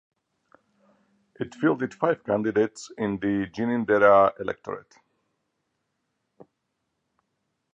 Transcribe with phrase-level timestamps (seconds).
[1.39, 4.95] It fielded five candidates in the Ginninderra electorate.